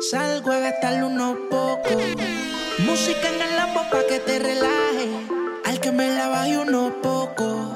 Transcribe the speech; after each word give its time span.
Salgo 0.00 0.50
a 0.50 0.58
gastarle 0.58 1.04
unos 1.04 1.36
pocos. 1.50 2.02
Música 2.78 3.28
en 3.28 3.40
el 3.40 3.56
lambo 3.56 3.80
pa' 3.90 4.06
que 4.08 4.18
te 4.18 4.38
relaje. 4.38 5.08
Al 5.64 5.80
que 5.80 5.92
me 5.92 6.08
la 6.08 6.28
baje 6.28 6.58
unos 6.58 6.92
pocos. 7.02 7.70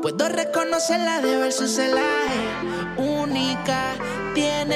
Puedo 0.00 0.28
reconocerla 0.28 1.20
de 1.20 1.36
ver 1.36 1.52
su 1.52 1.66
celaje. 1.66 2.42
Única, 2.96 3.92
tiene 4.34 4.73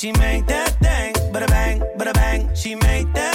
she 0.00 0.12
make 0.12 0.46
that 0.46 0.70
thing, 0.80 1.12
but 1.30 1.42
a 1.42 1.46
bang, 1.46 1.82
but 1.98 2.08
a 2.08 2.14
bang. 2.14 2.48
She 2.54 2.74
make 2.74 3.12
that 3.12 3.29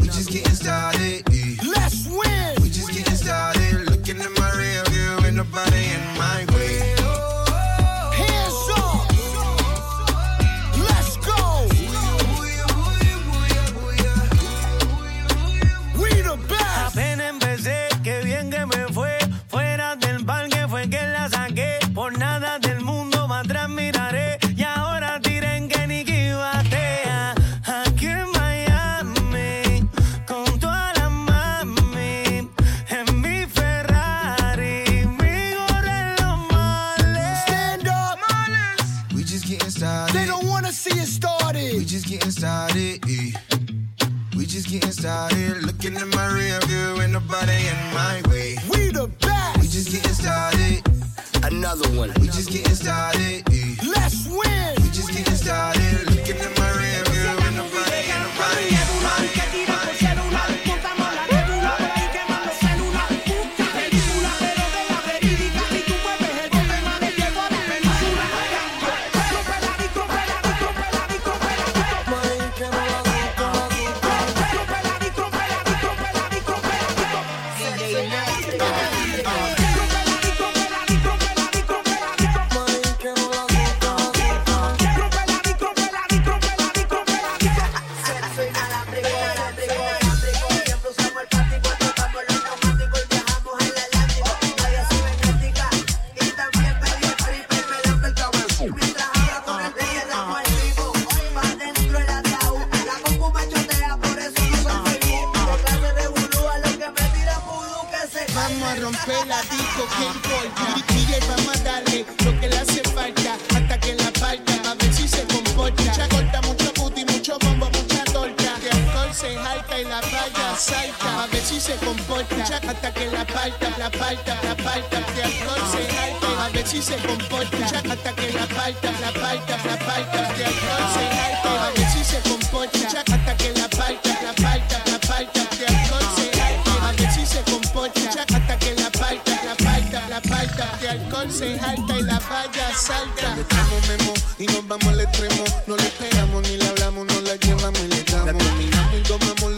We 0.00 0.06
just 0.06 0.30
getting 0.30 0.54
started. 0.54 1.22
Let's 1.64 2.06
win. 2.06 2.62
We 2.62 2.68
just 2.68 2.92
getting 2.92 3.14
started. 3.14 3.90
Looking 3.90 4.20
in 4.20 4.32
my 4.34 4.50
rear 4.56 4.84
view, 4.84 5.26
ain't 5.26 5.36
nobody 5.36 5.84
in 5.94 6.18
my 6.18 6.44
way. 6.52 6.57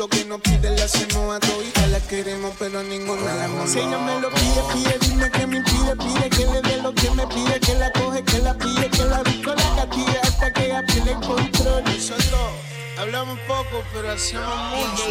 lo 0.01 0.09
que 0.09 0.25
nos 0.25 0.41
pide 0.41 0.71
le 0.75 0.83
hacemos 0.83 1.37
a 1.37 1.39
todita 1.41 1.87
la 1.89 2.01
queremos, 2.01 2.55
pero 2.59 2.83
ninguna 2.83 3.35
la 3.35 3.45
amamos. 3.45 3.69
Si 3.69 3.81
ella 3.81 3.99
me 3.99 4.19
lo 4.19 4.31
pide, 4.31 4.63
pide, 4.73 4.99
dime 4.99 5.31
que 5.31 5.47
me 5.47 5.59
impide, 5.59 5.95
pide 5.95 6.31
que 6.31 6.47
le 6.47 6.63
dé 6.63 6.77
lo 6.81 6.95
que 6.95 7.11
me 7.11 7.27
pide, 7.27 7.61
que 7.61 7.75
la 7.75 7.93
coge, 7.93 8.25
que 8.25 8.39
la 8.39 8.55
pille, 8.55 8.89
que 8.89 9.05
la 9.05 9.19
busco, 9.19 9.51
la 9.55 9.77
castigue 9.77 10.19
hasta 10.23 10.53
que 10.55 10.65
ella 10.65 10.83
pierde 10.87 11.11
el 11.11 11.21
control. 11.21 11.85
Nosotros 11.85 12.51
hablamos 12.99 13.39
poco, 13.41 13.85
pero 13.93 14.11
hacemos 14.11 14.57
mucho. 14.71 15.05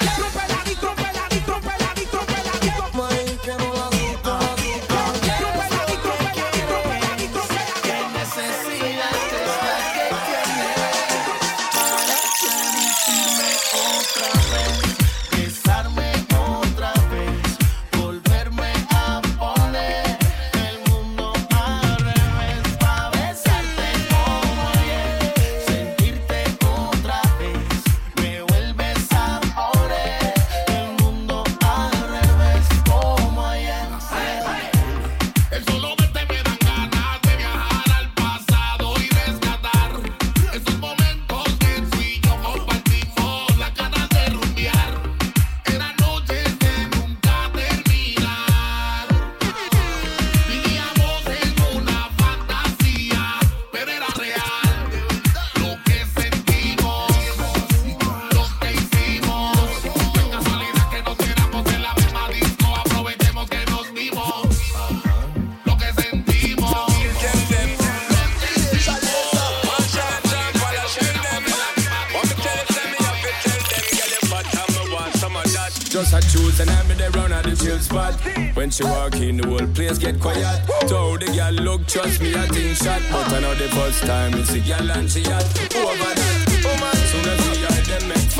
La 0.00 1.09
she 78.80 78.86
walk 78.88 79.16
in, 79.16 79.36
the 79.36 79.46
whole 79.46 79.66
place 79.74 79.98
get 79.98 80.18
quiet. 80.20 80.44
So 80.88 81.16
the 81.16 81.26
girl 81.36 81.52
look, 81.52 81.86
trust 81.86 82.20
me, 82.22 82.34
I 82.34 82.46
think 82.48 82.76
shot. 82.76 83.02
But 83.10 83.32
I 83.32 83.40
know 83.40 83.54
the 83.54 83.68
first 83.76 84.04
time 84.06 84.32
it's 84.34 84.52
a 84.52 84.60
girl 84.60 84.90
and 84.96 85.10
she 85.10 85.22
hot. 85.22 85.44
Over 85.76 86.12
that, 86.16 86.64
oh 86.64 86.76
man, 86.80 86.96
soon 87.10 87.26
as 87.28 87.40
we 87.50 87.64
are 87.68 87.84
them 87.84 88.08
make. 88.08 88.30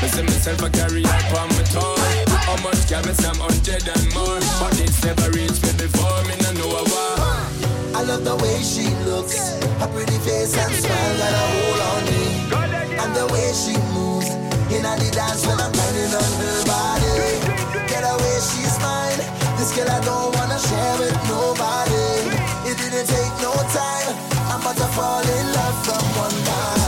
Me 0.00 0.08
see 0.08 0.22
myself 0.22 0.62
a 0.62 0.70
carry 0.70 1.04
up 1.04 1.32
on 1.38 1.48
my 1.54 1.62
tongue. 1.70 2.00
How 2.48 2.56
much 2.64 2.88
can 2.88 3.04
me 3.06 3.14
some 3.14 3.38
hundred 3.38 3.86
and 3.86 4.06
more? 4.14 4.40
But 4.58 4.74
it's 4.80 5.04
never 5.04 5.30
reached 5.30 5.62
me 5.62 5.72
before, 5.78 6.18
me 6.26 6.34
no 6.42 6.50
know 6.58 6.80
a 6.80 6.82
why. 6.90 8.00
I 8.00 8.02
love 8.02 8.24
the 8.24 8.36
way 8.42 8.58
she 8.64 8.88
looks, 9.06 9.60
her 9.60 9.88
pretty 9.92 10.18
face 10.24 10.56
and 10.56 10.72
smile 10.72 11.14
got 11.20 11.36
a 11.36 11.44
hold 11.52 11.80
on 11.90 12.02
me. 12.10 12.26
And 12.96 13.10
the 13.14 13.26
way 13.30 13.52
she 13.52 13.76
moves, 13.92 14.30
in 14.72 14.82
the 14.82 15.10
dance 15.10 15.46
when 15.46 15.58
I'm 15.58 15.72
grinding 15.72 16.14
on 16.14 16.32
her 16.40 16.64
body. 16.64 17.18
Get 17.90 18.04
away, 18.06 18.36
she's 18.38 18.78
mine. 18.78 19.18
This 19.58 19.74
girl 19.74 19.90
I 19.90 20.00
don't 20.04 20.34
wanna 20.36 20.58
share 20.58 20.96
with 20.98 21.18
nobody. 21.28 22.06
It 22.70 22.78
didn't 22.78 23.06
take 23.06 23.34
no 23.42 23.52
time. 23.74 24.14
I'm 24.50 24.60
about 24.60 24.76
to 24.76 24.88
fall 24.94 25.22
in 25.22 25.46
love 25.52 25.76
from 25.84 26.04
one 26.22 26.44
night. 26.44 26.79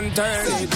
and 0.00 0.16
turn 0.16 0.46
it 0.62 0.69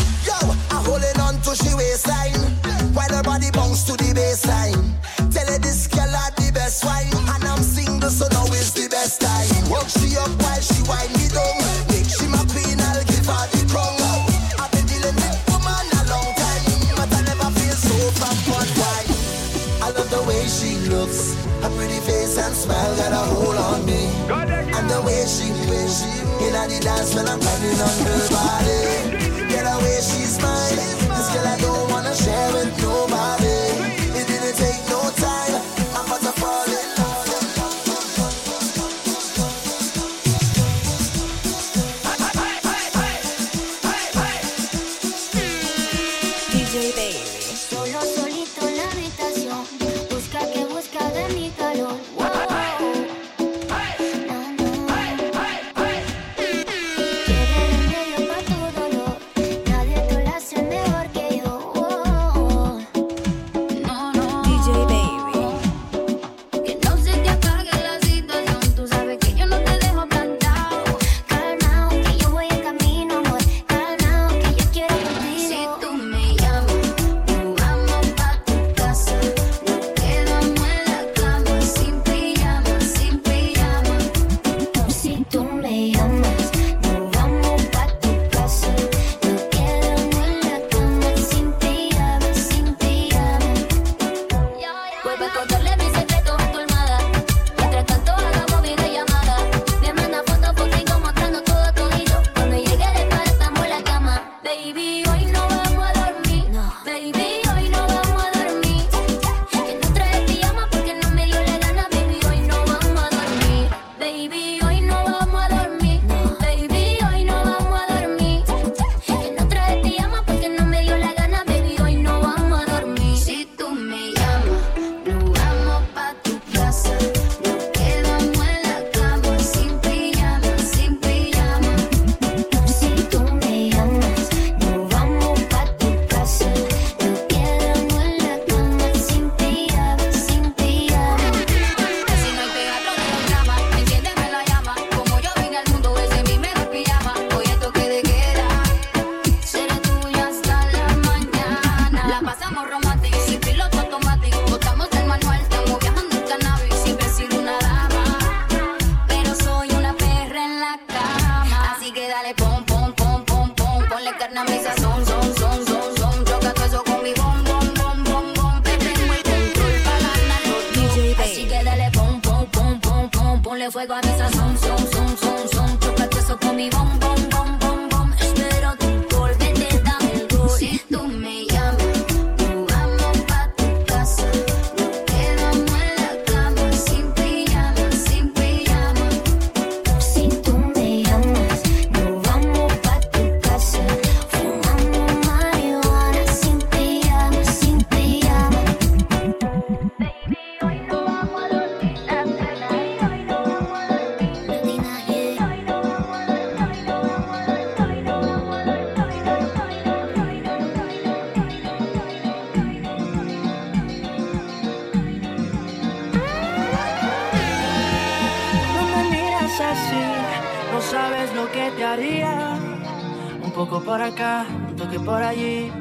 acá, 224.14 224.46
un 224.68 224.76
toque 224.76 225.00
por 225.00 225.22
allí, 225.22 225.72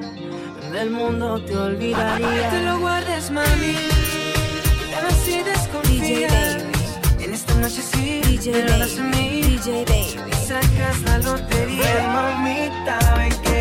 del 0.72 0.90
mundo 0.90 1.40
te 1.46 1.56
olvidaría. 1.56 2.50
Que 2.50 2.58
te 2.58 2.62
lo 2.63 2.80
guardes, 2.80 3.30
mami, 3.32 3.75
dame 4.92 5.12
si 5.24 5.44
desconfías. 5.44 6.63
En 7.20 7.34
esta 7.34 7.54
noche 7.56 7.82
sí, 7.82 8.22
DJ 8.25 8.52
te 8.52 8.63
lo 8.63 8.80
das 8.80 8.98
a 8.98 9.04
mí, 9.04 9.42
DJ 9.42 9.86
Baby. 9.86 10.34
sacas 10.48 11.02
la 11.06 11.18
lotería, 11.20 12.08
mamita, 12.18 12.98
ven 13.18 13.34
que 13.44 13.53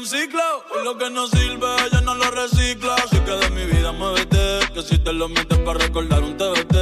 un 0.00 0.06
ciclo. 0.06 0.64
Y 0.80 0.84
lo 0.84 0.96
que 0.96 1.10
no 1.10 1.26
sirve, 1.26 1.68
ella 1.86 2.00
no 2.00 2.14
lo 2.14 2.30
recicla. 2.30 2.94
Así 2.94 3.18
que 3.20 3.32
de 3.32 3.50
mi 3.50 3.64
vida 3.66 3.92
muévete. 3.92 4.60
Que 4.72 4.82
si 4.82 4.98
te 4.98 5.12
lo 5.12 5.28
metes 5.28 5.58
para 5.58 5.78
recordar 5.78 6.22
un 6.22 6.36
TBT. 6.36 6.74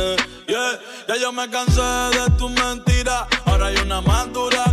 Yeah, 0.47 0.81
ya 1.09 1.17
yo 1.17 1.33
me 1.33 1.49
cansé 1.51 1.83
de 1.83 2.31
tu 2.39 2.49
mentira. 2.49 3.27
Ahora 3.47 3.67
hay 3.67 3.77
una 3.79 4.01
más 4.01 4.29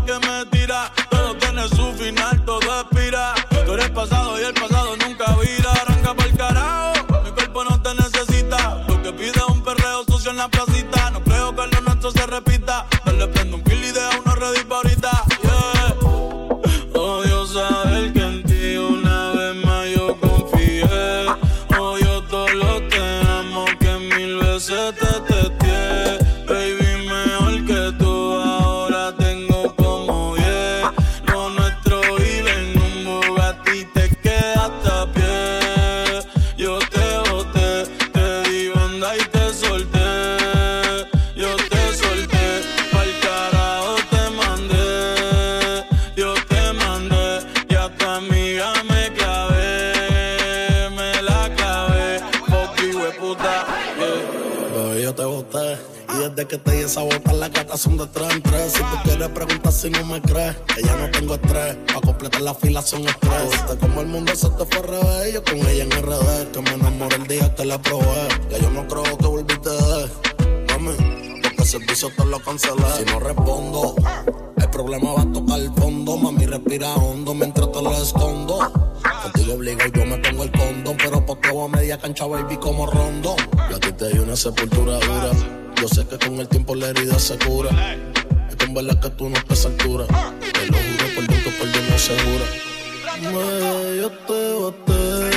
que 0.06 0.28
me 0.28 0.46
tira. 0.52 0.92
Todo 1.10 1.36
tiene 1.38 1.68
su 1.70 1.92
final, 1.94 2.46
todo 2.46 2.82
expira. 2.82 3.34
Tú 3.66 3.74
eres 3.74 3.90
pasado 3.90 4.40
y 4.40 4.44
el 4.44 4.54
pasado 4.54 4.96
nunca 4.98 5.26
vira. 5.42 5.72
Arranca 5.72 6.14
para 6.14 6.30
el 6.30 6.38
carajo. 6.38 7.22
Mi 7.24 7.32
cuerpo 7.32 7.64
no 7.64 7.82
te 7.82 7.96
necesita. 7.96 8.86
Lo 8.88 9.02
que 9.02 9.12
pide 9.14 9.32
es 9.32 9.48
un 9.48 9.64
perreo 9.64 10.04
sucio 10.08 10.32
en 10.32 10.38
la 10.38 10.50
placita. 10.50 11.10
No 11.12 11.24
creo 11.24 11.56
que 11.56 11.68
lo 11.68 11.82
nuestro 11.82 12.12
se 12.12 12.26
repita. 12.28 12.86
Dale 13.06 13.28
prendo 13.28 13.58
un 13.58 13.64
kill 13.64 13.84
y 13.84 13.92
deja 13.92 14.20
uno 14.24 14.36
ready 14.36 14.64
para 14.66 14.95
sabotar 56.96 57.36
la 57.36 57.50
gata 57.50 57.76
son 57.76 57.98
de 57.98 58.08
tres 58.08 58.30
en 58.32 58.42
tres. 58.42 58.72
Si 58.72 58.80
tú 58.80 58.96
quieres 59.04 59.30
preguntar 59.30 59.74
si 59.74 59.90
no 59.90 60.06
me 60.06 60.22
crees, 60.22 60.56
que 60.74 60.82
ya 60.82 60.96
no 60.96 61.12
tengo 61.12 61.36
estrés. 61.36 61.76
Pa' 61.94 62.00
completar 62.00 62.42
la 62.42 62.54
fila 62.54 62.82
son 62.82 63.06
estrés. 63.06 63.52
Oh. 63.70 63.78
como 63.78 64.00
el 64.00 64.08
mundo 64.08 64.34
se 64.34 64.50
te 64.52 64.66
fue 64.66 64.78
al 64.78 64.88
revés, 64.88 65.34
yo 65.34 65.44
con 65.44 65.58
ella 65.58 65.84
en 65.84 65.92
RD. 65.92 66.52
Que 66.54 66.62
me 66.62 66.72
enamoré 66.72 67.16
el 67.18 67.28
día 67.28 67.54
que 67.54 67.66
la 67.66 67.82
probé. 67.82 68.28
Que 68.50 68.62
yo 68.62 68.70
no 68.70 68.88
creo 68.88 69.18
que 69.18 69.28
volviste 69.28 69.70
de. 69.70 70.10
Mami, 70.72 70.94
porque 71.44 71.62
el 71.64 71.68
servicio 71.68 72.10
te 72.16 72.26
lo 72.26 72.40
cancelé. 72.40 72.86
Si 72.98 73.04
no 73.12 73.20
respondo, 73.20 73.96
el 74.56 74.70
problema 74.70 75.12
va 75.12 75.22
a 75.24 75.32
tocar 75.34 75.60
el 75.60 75.74
fondo. 75.74 76.16
Mami, 76.16 76.46
respira 76.46 76.96
hondo 76.96 77.34
mientras 77.34 77.74
te 77.74 77.82
lo 77.82 77.92
escondo. 77.92 78.72
Contigo 79.22 79.54
obligo, 79.56 79.82
yo 79.94 80.06
me 80.06 80.18
pongo 80.20 80.44
el 80.44 80.52
condón. 80.54 80.96
Pero 80.98 81.26
por 81.26 81.42
todo 81.42 81.66
a 81.66 81.68
media 81.68 81.98
cancha, 81.98 82.26
baby, 82.26 82.56
como 82.56 82.86
rondo. 82.86 83.36
Y 83.70 83.74
a 83.74 83.80
ti 83.82 83.92
te 83.92 84.08
di 84.14 84.20
una 84.20 84.38
sepultura 84.38 84.98
dura. 85.00 85.65
Yo 85.82 85.88
sé 85.88 86.08
que 86.08 86.18
con 86.18 86.40
el 86.40 86.48
tiempo 86.48 86.76
la 86.76 86.90
herida 86.90 87.20
se 87.20 87.38
cura. 87.38 87.70
Y 88.52 88.56
con 88.56 88.74
balas 88.74 88.98
que 88.98 89.10
tú 89.12 89.30
no 89.30 89.38
estás 89.38 89.66
a 89.66 89.70
altura. 89.70 90.06
Te 90.06 90.68
lo 90.68 90.78
juro 90.78 91.16
por 91.16 91.28
Dios 91.28 91.44
que 91.44 91.52
por 91.52 91.72
Dios 91.72 91.84
no 91.90 91.98
se 91.98 92.20
jura. 92.20 92.46
Me, 93.22 93.98
yo 93.98 94.10
te 94.28 94.54
boté. 94.54 95.35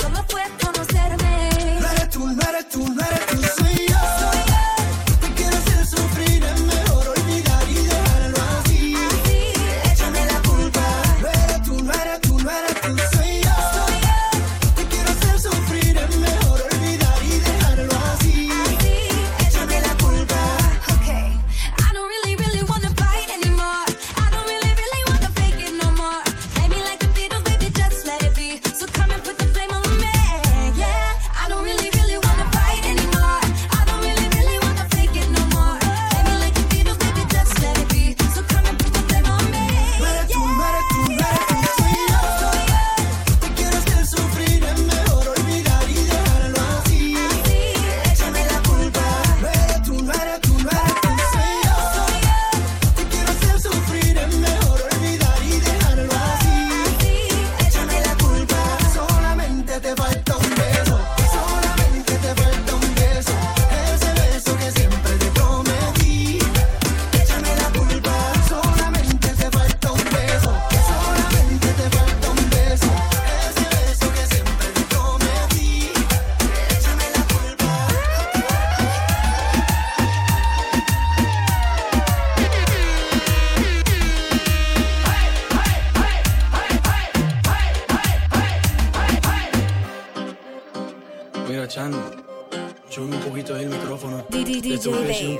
solo 0.00 0.24
fue. 0.28 0.59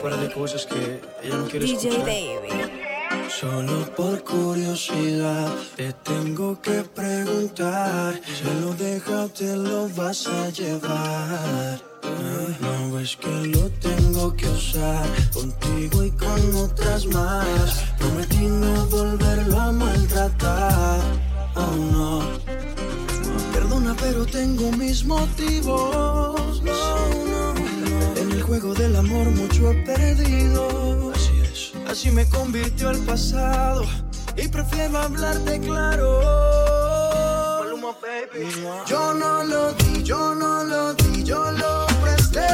par 0.02 0.18
de 0.18 0.32
cosas 0.32 0.66
que 0.66 1.00
ella 1.22 1.36
no 1.36 1.46
quiere 1.46 1.66
DJ 1.66 1.88
escuchar. 1.88 2.06
David. 2.06 2.90
Solo 3.28 3.94
por 3.96 4.22
curiosidad 4.24 5.52
te 5.76 5.92
tengo 5.92 6.60
que 6.60 6.82
preguntar. 6.82 8.20
Si 8.24 8.44
lo 8.60 8.74
dejas, 8.74 9.32
te 9.34 9.56
lo 9.56 9.88
vas 9.90 10.26
a 10.26 10.50
llevar. 10.50 11.80
No 12.60 12.98
es 12.98 13.16
que 13.16 13.28
lo 13.28 13.68
tengo 13.70 14.34
que 14.36 14.48
usar 14.48 15.06
contigo 15.32 16.04
y 16.04 16.10
con 16.12 16.54
otras 16.56 17.06
más. 17.06 17.84
Prometí 17.98 18.46
no 18.46 18.86
volverlo 18.86 19.60
a 19.60 19.72
maltratar. 19.72 21.00
Oh 21.54 21.76
no. 21.92 22.22
Perdona, 23.52 23.94
pero 24.00 24.24
tengo 24.26 24.70
mis 24.72 25.04
motivos. 25.04 26.62
No 26.62 27.19
juego 28.50 28.74
del 28.74 28.96
amor 28.96 29.30
mucho 29.30 29.70
he 29.70 29.74
perdido. 29.84 31.12
Así 31.14 31.40
es. 31.40 31.72
Así 31.88 32.10
me 32.10 32.28
convirtió 32.28 32.90
el 32.90 32.98
pasado. 33.04 33.84
Y 34.36 34.48
prefiero 34.48 34.98
hablarte 34.98 35.60
claro. 35.60 36.20
Yo 38.88 39.14
no 39.14 39.44
lo 39.44 39.72
di, 39.74 40.02
yo 40.02 40.34
no 40.34 40.64
lo 40.64 40.94
di, 40.94 41.22
yo 41.22 41.52
lo 41.52 41.86
presté. 42.02 42.48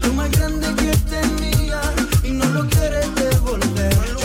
Lo 0.00 0.12
más 0.14 0.28
grande 0.32 0.66
que 0.74 0.92
tenía 1.14 1.80
y 2.24 2.30
no 2.32 2.46
lo 2.46 2.68
quieres 2.68 3.14
devolver. 3.14 4.15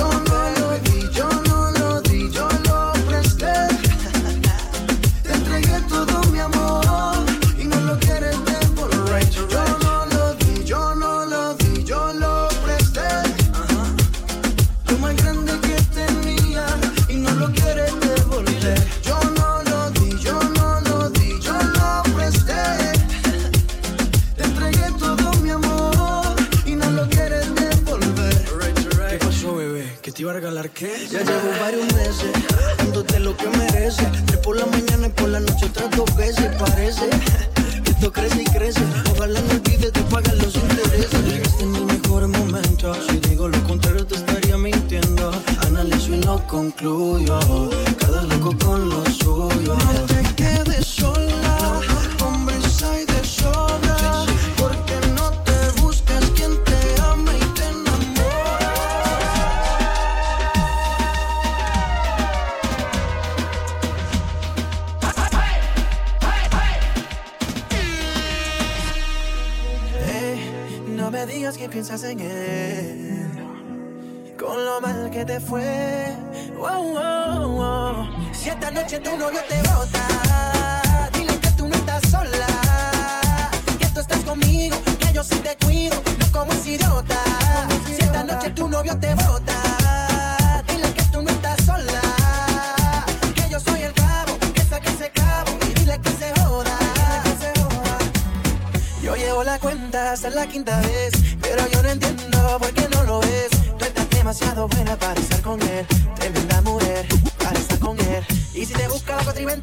Dile 81.13 81.39
que 81.39 81.49
tú 81.51 81.67
no 81.67 81.75
estás 81.75 82.01
sola, 82.09 82.47
que 83.79 83.87
tú 83.87 83.99
estás 83.99 84.19
conmigo, 84.23 84.77
que 84.99 85.13
yo 85.13 85.23
soy 85.23 85.39
te 85.39 85.57
cuido, 85.65 86.01
no 86.19 86.31
como 86.31 86.51
es 86.53 86.65
idiota. 86.65 87.17
Si 87.85 87.93
esta 87.93 88.23
noche 88.23 88.49
tu 88.51 88.67
novio 88.67 88.97
te 88.97 89.13
vota, 89.15 90.63
dile 90.67 90.93
que 90.93 91.03
tú 91.11 91.21
no 91.21 91.29
estás 91.29 91.63
sola, 91.65 92.01
que 93.35 93.49
yo 93.49 93.59
soy 93.59 93.81
el 93.81 93.93
cabo, 93.93 94.37
que 94.53 94.61
sacas 94.63 95.01
el 95.01 95.11
cabo, 95.11 95.51
dile 95.75 95.99
que 95.99 96.09
se 96.11 96.33
joda, 96.41 96.77
yo 99.01 99.15
llevo 99.15 99.43
la 99.43 99.59
cuenta 99.59 100.13
es 100.13 100.35
la 100.35 100.45
quinta 100.45 100.79
vez, 100.81 101.11
pero 101.41 101.67
yo 101.67 101.81
no 101.81 101.89
entiendo 101.89 102.57
por 102.59 102.71
qué 102.73 102.87
no 102.89 103.03
lo 103.03 103.19
ves. 103.21 103.49
Tú 103.77 103.85
estás 103.85 104.09
demasiado 104.09 104.67
buena 104.67 104.95
para 104.97 105.19
estar 105.19 105.41
con 105.41 105.61
él, 105.61 105.85
te 106.19 106.29
manda 106.29 106.61
muriendo 106.61 106.80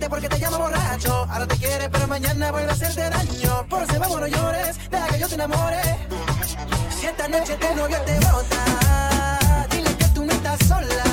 porque 0.09 0.29
te 0.29 0.39
llamo 0.39 0.59
borracho. 0.59 1.27
Ahora 1.31 1.47
te 1.47 1.57
quiere, 1.57 1.89
pero 1.91 2.07
mañana 2.07 2.51
vuelve 2.51 2.71
a 2.71 2.73
hacerte 2.73 3.11
daño. 3.11 3.67
Por 3.69 3.83
ese 3.83 3.99
vamos, 3.99 4.21
no 4.21 4.27
llores, 4.27 4.77
deja 4.91 5.07
que 5.09 5.19
yo 5.19 5.29
te 5.29 5.35
enamore. 5.35 5.83
Si 6.99 7.07
esta 7.07 7.29
noche 7.29 7.57
tu 7.57 7.75
novio 7.77 7.99
te 8.07 8.15
bota, 8.15 9.67
dile 9.71 9.95
que 9.97 10.05
tú 10.07 10.25
no 10.25 10.33
estás 10.33 10.59
sola. 10.67 11.05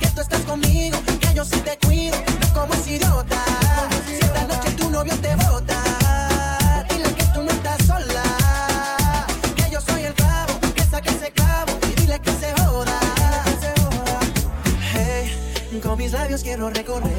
Que 0.00 0.08
tú 0.08 0.20
estás 0.20 0.40
conmigo, 0.42 0.98
que 1.20 1.34
yo 1.34 1.44
sí 1.44 1.60
te 1.60 1.78
cuido, 1.86 2.16
no 2.40 2.60
como 2.60 2.74
es 2.74 2.86
idiota. 2.86 3.44
Si 4.06 4.14
esta 4.14 4.46
noche 4.46 4.70
tu 4.72 4.90
novio 4.90 5.16
te 5.16 5.34
bota. 5.36 5.82
mis 15.96 16.12
labios 16.12 16.42
quiero 16.42 16.68
recorrer 16.70 17.11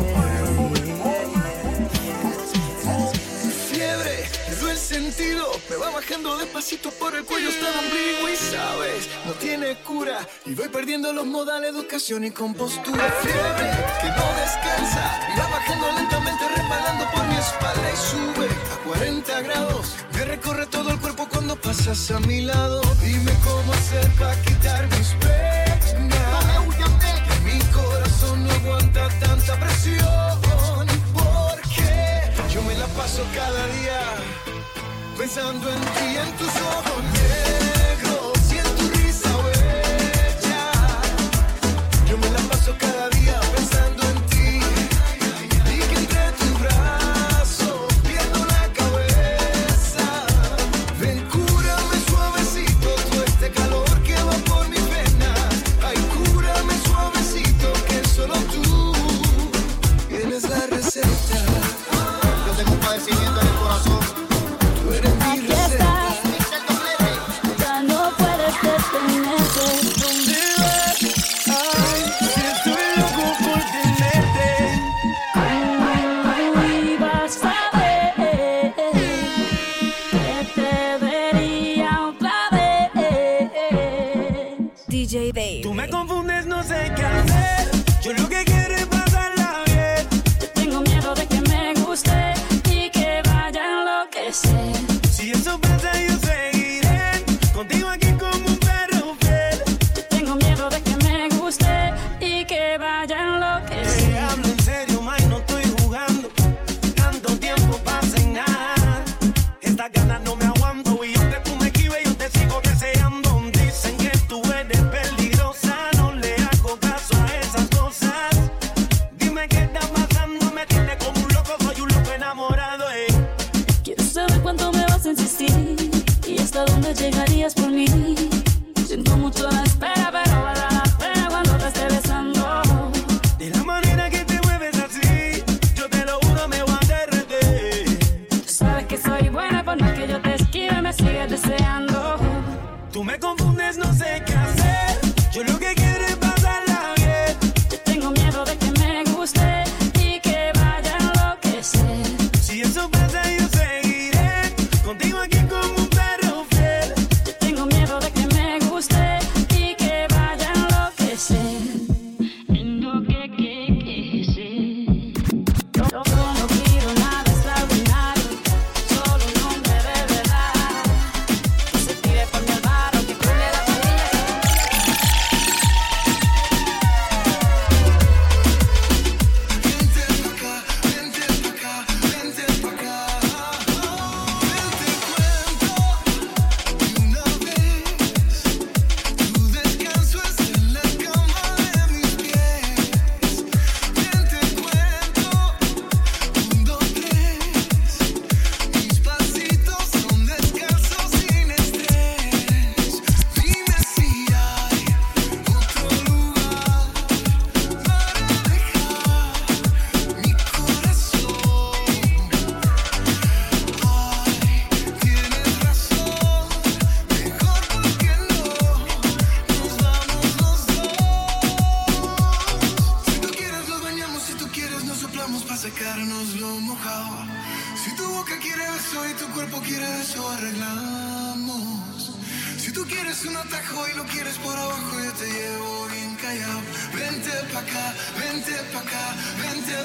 Me 5.70 5.76
va 5.76 5.92
bajando 5.92 6.38
despacito 6.38 6.90
por 6.90 7.14
el 7.14 7.24
cuello 7.24 7.50
hasta 7.50 7.70
el 7.70 7.86
ombligo 7.86 8.30
Y 8.30 8.36
sabes, 8.36 9.10
no 9.28 9.34
tiene 9.34 9.76
cura. 9.84 10.28
Y 10.44 10.56
voy 10.56 10.70
perdiendo 10.70 11.14
los 11.14 11.28
modales, 11.28 11.70
educación 11.70 12.24
y 12.24 12.32
compostura. 12.32 13.12
Fiebre 13.22 13.70
que 14.02 14.08
no 14.08 14.26
descansa. 14.42 15.20
Y 15.32 15.40
va 15.40 15.48
bajando 15.50 15.92
lentamente 15.92 16.48
resbalando 16.48 17.06
por 17.12 17.28
mi 17.28 17.36
espalda 17.36 17.92
Y 17.94 17.98
sube 17.98 18.48
a 18.74 18.84
40 18.88 19.42
grados. 19.42 19.94
Me 20.14 20.26
recorre 20.26 20.66
todo 20.66 20.90
el 20.90 21.00
cuerpo 21.00 21.28
cuando 21.30 21.58
pasas 21.58 22.10
a 22.10 22.20
mi 22.22 22.42
lado. 22.42 22.82
Dime 23.04 23.34
cómo 23.44 23.72
hacer 23.72 24.10
pa' 24.18 24.36
que 24.42 24.53
pensando 35.34 35.68
en 35.68 35.80
ti, 35.80 36.18
en 36.18 36.32
tus 36.38 36.48
ojos. 36.62 37.43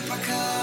pakai 0.06 0.57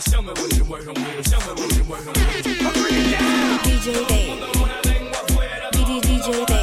show 0.00 0.22
what 0.22 0.84
you. 0.84 0.94
Show 1.22 1.38
what 1.50 1.76
you 1.76 1.84
DJ 3.62 4.08
Day. 4.08 4.26
DJ 5.72 6.46
Day. 6.46 6.59